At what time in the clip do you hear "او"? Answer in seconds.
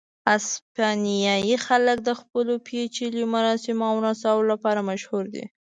3.91-3.95